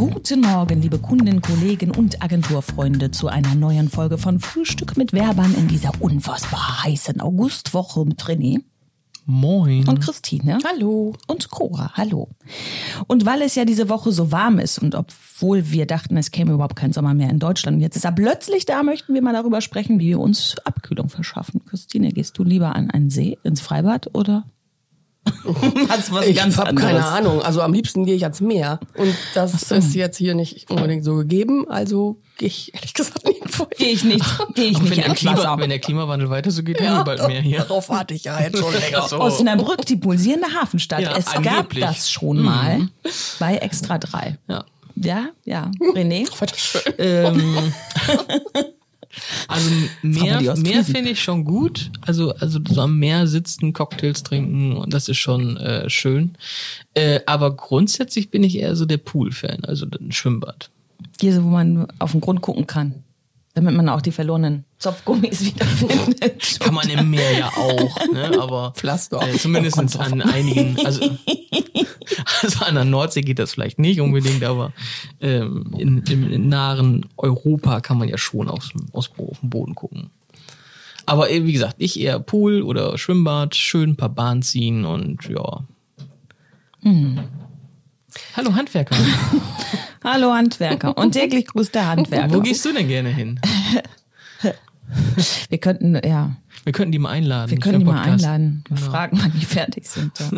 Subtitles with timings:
[0.00, 5.54] Guten Morgen, liebe Kunden, Kollegen und Agenturfreunde zu einer neuen Folge von Frühstück mit Werbern
[5.54, 8.62] in dieser unfassbar heißen Augustwoche mit René.
[9.26, 9.86] Moin.
[9.86, 10.56] Und Christine.
[10.66, 11.12] Hallo.
[11.26, 11.92] Und Cora.
[11.98, 12.30] Hallo.
[13.08, 16.52] Und weil es ja diese Woche so warm ist und obwohl wir dachten, es käme
[16.52, 19.34] überhaupt kein Sommer mehr in Deutschland, und jetzt ist er plötzlich da, möchten wir mal
[19.34, 21.62] darüber sprechen, wie wir uns Abkühlung verschaffen.
[21.66, 24.46] Christine, gehst du lieber an einen See, ins Freibad oder?
[25.88, 27.42] was, was ich habe keine Ahnung.
[27.42, 28.80] Also am liebsten gehe ich ans Meer.
[28.96, 29.74] Und das so.
[29.74, 31.68] ist jetzt hier nicht unbedingt so gegeben.
[31.68, 34.24] Also gehe ich ehrlich gesagt nirgendwo Gehe ich nicht.
[34.54, 37.40] Gehe ich nicht wenn, der Klima, wenn der Klimawandel weiter so geht, ja, bald mehr
[37.40, 37.58] hier.
[37.58, 39.08] Darauf warte ich ja jetzt schon länger.
[39.08, 39.20] So.
[39.20, 41.00] Osnabrück, die pulsierende Hafenstadt.
[41.00, 41.82] Ja, es angeblich.
[41.82, 42.90] gab das schon mal mhm.
[43.38, 44.38] bei Extra 3.
[44.48, 44.64] Ja.
[44.96, 45.70] Ja, ja.
[45.94, 46.28] René?
[46.98, 47.72] Ähm,
[49.48, 49.70] also
[50.02, 51.90] mehr, mehr finde ich schon gut.
[52.00, 56.36] Also, also so am Meer sitzen, Cocktails trinken und das ist schon äh, schön.
[56.94, 60.70] Äh, aber grundsätzlich bin ich eher so der Pool-Fan, also ein Schwimmbad.
[61.20, 63.02] Hier so, wo man auf den Grund gucken kann
[63.54, 66.60] damit man auch die verlorenen Zopfgummis wiederfindet.
[66.60, 68.38] Kann man im Meer ja auch, ne?
[68.40, 69.20] aber Pflaster.
[69.22, 71.00] Äh, zumindest an einigen, also,
[72.42, 74.72] also an der Nordsee geht das vielleicht nicht unbedingt, aber
[75.20, 79.74] ähm, in, im, in nahen Europa kann man ja schon aus, aus, auf den Boden
[79.74, 80.10] gucken.
[81.06, 85.28] Aber äh, wie gesagt, ich eher Pool oder Schwimmbad, schön ein paar Bahn ziehen und
[85.28, 85.64] ja.
[86.82, 87.18] Hm.
[88.36, 88.96] Hallo Handwerker.
[90.04, 92.34] Hallo Handwerker und täglich grüßt der Handwerker.
[92.34, 93.40] Wo gehst du denn gerne hin?
[95.48, 96.36] Wir könnten, ja.
[96.64, 97.50] Wir könnten die mal einladen.
[97.50, 98.64] Wir können die mal einladen.
[98.68, 98.80] Genau.
[98.80, 100.12] Fragen, wann die fertig sind.
[100.18, 100.30] Ja.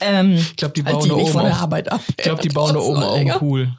[0.00, 2.00] ähm, ich glaube, die bauen halt die oben von der Arbeit ab.
[2.08, 3.72] Ich glaube, die bauen da oben auch einen Pool.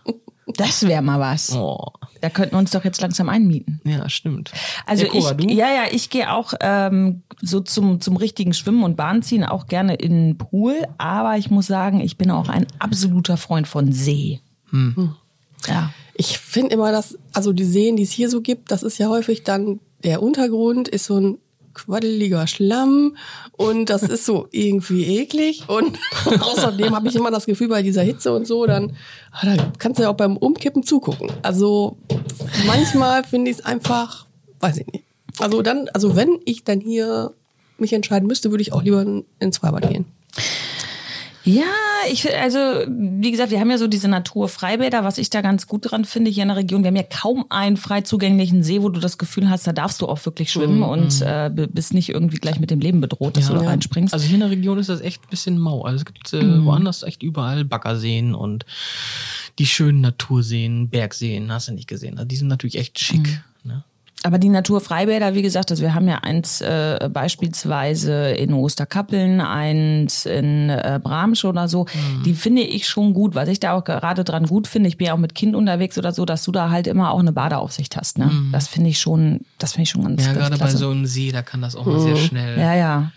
[0.56, 1.54] Das wäre mal was.
[1.54, 1.92] Oh.
[2.22, 3.82] Da könnten wir uns doch jetzt langsam einmieten.
[3.84, 4.52] Ja, stimmt.
[4.86, 5.54] Also ja, Cora, ich, du?
[5.54, 9.96] ja, ja, ich gehe auch ähm, so zum zum richtigen Schwimmen und Bahnziehen auch gerne
[9.96, 10.76] in den Pool.
[10.98, 14.40] Aber ich muss sagen, ich bin auch ein absoluter Freund von See.
[14.72, 15.16] Hm.
[15.68, 15.92] Ja.
[16.16, 19.10] Ich finde immer, dass also die Seen, die es hier so gibt, das ist ja
[19.10, 21.38] häufig dann der Untergrund ist so ein
[21.74, 23.16] quaddeliger Schlamm
[23.52, 25.98] und das ist so irgendwie eklig und
[26.40, 28.96] außerdem habe ich immer das Gefühl bei dieser Hitze und so, dann
[29.32, 31.32] ah, da kannst du ja auch beim Umkippen zugucken.
[31.44, 31.98] Also
[32.66, 34.26] manchmal finde ich es einfach,
[34.60, 35.04] weiß ich nicht.
[35.40, 37.34] Also dann, also wenn ich dann hier
[37.78, 39.06] mich entscheiden müsste, würde ich auch lieber
[39.40, 40.06] ins Freibad gehen.
[41.48, 41.64] Ja,
[42.12, 42.60] ich also
[42.90, 46.30] wie gesagt, wir haben ja so diese Naturfreibäder, was ich da ganz gut dran finde
[46.30, 46.84] hier in der Region.
[46.84, 50.02] Wir haben ja kaum einen frei zugänglichen See, wo du das Gefühl hast, da darfst
[50.02, 50.84] du auch wirklich schwimmen mhm.
[50.84, 53.54] und äh, bist nicht irgendwie gleich mit dem Leben bedroht, dass ja.
[53.54, 54.14] du da reinspringst.
[54.14, 55.84] Also hier in der Region ist das echt ein bisschen mau.
[55.84, 56.66] Also es gibt äh, mhm.
[56.66, 58.66] woanders echt überall Baggerseen und
[59.58, 62.18] die schönen Naturseen, Bergseen, hast du nicht gesehen.
[62.18, 63.26] Also die sind natürlich echt schick.
[63.26, 63.40] Mhm.
[64.24, 70.26] Aber die Naturfreibäder, wie gesagt, also wir haben ja eins äh, beispielsweise in Osterkappeln, eins
[70.26, 72.24] in äh, Bramsch oder so, mhm.
[72.24, 73.36] die finde ich schon gut.
[73.36, 75.98] Was ich da auch gerade dran gut finde, ich bin ja auch mit Kind unterwegs
[75.98, 78.18] oder so, dass du da halt immer auch eine Badeaufsicht hast.
[78.18, 78.26] Ne?
[78.26, 78.50] Mhm.
[78.52, 81.06] Das finde ich schon, das finde ich schon ganz Ja, ganz gerade bei so einem
[81.06, 82.18] See, da kann das auch mal sehr mhm.
[82.18, 82.60] schnell.
[82.60, 83.12] Ja, ja.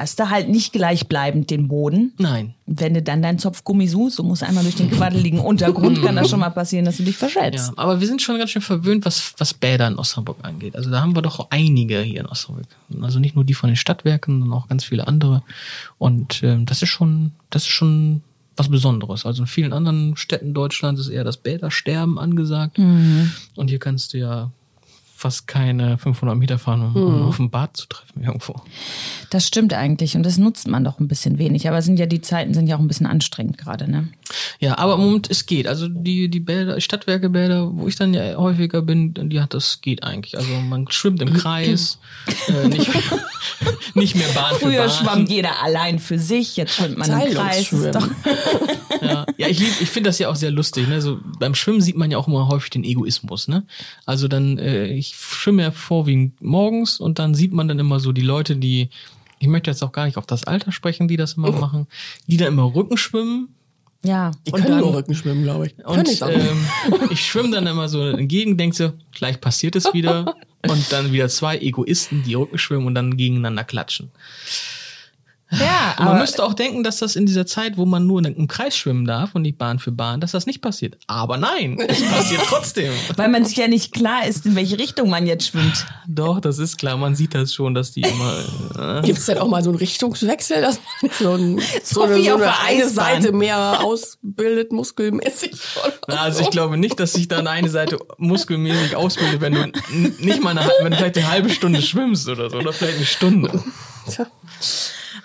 [0.00, 2.14] Hast du halt nicht gleichbleibend den Boden.
[2.16, 2.54] Nein.
[2.64, 6.30] Wenn du dann deinen Zopfgummi suchst, du musst einmal durch den quaddeligen Untergrund, kann das
[6.30, 7.68] schon mal passieren, dass du dich verschätzt.
[7.68, 10.74] Ja, aber wir sind schon ganz schön verwöhnt, was, was Bäder in Osnabrück angeht.
[10.74, 12.64] Also da haben wir doch einige hier in Osnabrück.
[13.02, 15.42] Also nicht nur die von den Stadtwerken, sondern auch ganz viele andere.
[15.98, 18.22] Und ähm, das ist schon, das ist schon
[18.56, 19.26] was Besonderes.
[19.26, 22.78] Also in vielen anderen Städten Deutschlands ist eher das Bädersterben angesagt.
[22.78, 23.32] Mhm.
[23.54, 24.50] Und hier kannst du ja
[25.20, 27.22] fast keine 500 Meter fahren, um, um hm.
[27.26, 28.54] auf ein Bad zu treffen irgendwo.
[29.28, 31.68] Das stimmt eigentlich und das nutzt man doch ein bisschen wenig.
[31.68, 34.08] Aber sind ja die Zeiten sind ja auch ein bisschen anstrengend gerade, ne?
[34.60, 35.66] Ja, aber im Moment es geht.
[35.66, 40.04] Also die die Bäder, Stadtwerkebäder, wo ich dann ja häufiger bin, die hat das geht
[40.04, 40.38] eigentlich.
[40.38, 41.98] Also man schwimmt im Kreis,
[42.48, 42.90] äh, nicht,
[44.00, 44.90] nicht mehr Bahn Früher für Bahn.
[44.90, 47.70] schwamm jeder allein für sich, jetzt schwimmt man im Kreis.
[49.02, 50.88] ja, ja, ich lieb, ich finde das ja auch sehr lustig.
[50.88, 51.02] Ne?
[51.02, 53.48] So beim Schwimmen sieht man ja auch immer häufig den Egoismus.
[53.48, 53.64] Ne?
[54.06, 58.00] Also dann äh, ich ich schwimme ja vorwiegend morgens und dann sieht man dann immer
[58.00, 58.90] so die Leute, die,
[59.38, 61.86] ich möchte jetzt auch gar nicht auf das Alter sprechen, die das immer machen,
[62.26, 63.54] die da immer Rücken schwimmen.
[64.02, 65.84] Ja, die können dann, nur Rücken schwimmen, glaube ich.
[65.84, 66.66] Und ich, ähm,
[67.10, 70.34] ich schwimme dann immer so entgegen, denke so, gleich passiert es wieder.
[70.66, 74.10] und dann wieder zwei Egoisten, die Rücken schwimmen und dann gegeneinander klatschen.
[75.50, 78.46] Ja, aber man müsste auch denken, dass das in dieser Zeit, wo man nur im
[78.46, 80.96] Kreis schwimmen darf und nicht Bahn für Bahn, dass das nicht passiert.
[81.08, 82.92] Aber nein, es passiert trotzdem.
[83.16, 85.86] Weil man sich ja nicht klar ist, in welche Richtung man jetzt schwimmt.
[86.06, 86.96] Doch, das ist klar.
[86.96, 89.00] Man sieht das schon, dass die immer.
[89.00, 92.22] Äh Gibt es denn auch mal so einen Richtungswechsel, dass man so, ein, so, eine,
[92.22, 95.52] so eine, eine Seite mehr ausbildet, muskelmäßig?
[96.06, 99.72] Also ich glaube nicht, dass sich dann eine Seite muskelmäßig ausbildet, wenn du
[100.18, 103.06] nicht mal eine, wenn du vielleicht eine halbe Stunde schwimmst oder so, oder vielleicht eine
[103.06, 103.64] Stunde.
[104.08, 104.26] Tja.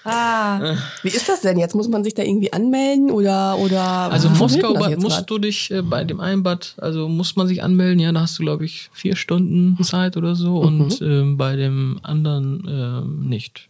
[0.06, 1.58] Ah, Wie ist das denn?
[1.58, 3.82] Jetzt muss man sich da irgendwie anmelden oder oder
[4.12, 5.30] Also wie Moskau musst grad?
[5.30, 8.38] du dich äh, bei dem einen Bad, also muss man sich anmelden, ja, da hast
[8.38, 10.82] du glaube ich vier Stunden Zeit oder so Mhm.
[10.82, 13.68] und ähm, bei dem anderen ähm, nicht.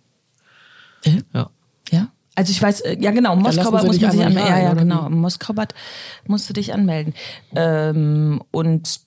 [1.04, 1.22] Äh?
[1.34, 1.50] Ja.
[1.92, 2.08] ja.
[2.36, 4.52] Also ich weiß, äh, ja genau, Moskau lassen sie muss dich man sich anmelden.
[4.52, 5.06] Ja, ja, oder genau.
[5.08, 5.74] Im Moskau-Bad
[6.28, 7.14] musst du dich anmelden.
[7.56, 9.00] Ähm, und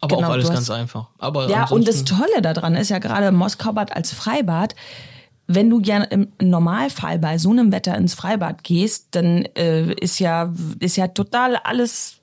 [0.00, 1.08] Aber Genau, auch alles ganz einfach.
[1.18, 4.74] Aber Ja, und das Tolle daran ist ja gerade Moskaubad als Freibad,
[5.52, 10.20] wenn du ja im Normalfall bei so einem Wetter ins Freibad gehst, dann äh, ist
[10.20, 12.19] ja ist ja total alles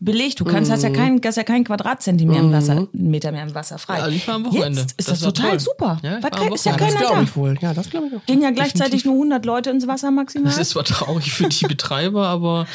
[0.00, 0.40] belegt.
[0.40, 3.78] Du kannst hast ja kein hast ja kein Quadratzentimeter im Wasser, Meter mehr im Wasser
[3.78, 3.98] frei.
[3.98, 4.80] Ja, ich war am Wochenende.
[4.80, 5.60] Jetzt ist Das das, total toll.
[5.60, 5.98] super.
[6.02, 6.72] Ja, Weil ist ja.
[6.76, 7.22] Das keiner glaube da.
[7.22, 7.56] ich wohl.
[7.60, 8.24] Ja, das glaube ich auch.
[8.26, 10.50] Gehen ja gleichzeitig nur 100 Leute ins Wasser maximal.
[10.50, 12.66] Das ist zwar traurig für die Betreiber, aber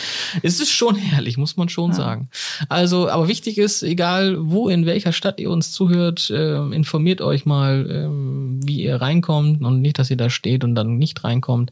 [0.44, 2.30] es ist schon herrlich, muss man schon sagen.
[2.70, 7.46] Also, aber wichtig ist, egal wo, in welcher Stadt ihr uns zuhört, ähm, informiert euch
[7.46, 11.72] mal, ähm, wie ihr reinkommt und nicht, dass ihr da steht und dann nicht reinkommt.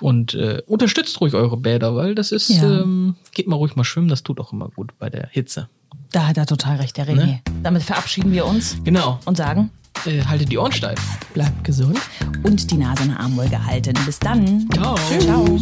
[0.00, 2.82] Und äh, unterstützt ruhig eure Bäder, weil das ist, Ja.
[2.82, 5.68] ähm, geht mal ruhig mal schwimmen, das tut auch immer gut bei der Hitze.
[6.12, 7.14] da hat er total recht, der René.
[7.26, 7.40] Ne?
[7.62, 9.18] Damit verabschieden wir uns Genau.
[9.24, 9.70] und sagen
[10.06, 11.00] Äh, haltet die Ohren steif.
[11.34, 11.98] Bleibt gesund.
[12.44, 13.94] und die Nase in der Armwoll gehalten.
[14.06, 14.68] Bis dann.
[14.70, 14.94] Ciao.
[15.18, 15.58] Ciao.